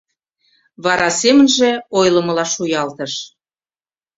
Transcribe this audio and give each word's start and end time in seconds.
Вара 0.83 1.09
семынже 1.21 1.69
ойлымыла 1.97 2.45
шуялтыш: 2.53 3.13